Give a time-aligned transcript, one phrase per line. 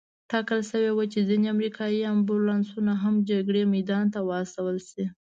[0.31, 5.05] ټاکل شوې وه چې ځینې امریکایي امبولانسونه هم جګړې میدان ته واستول شي.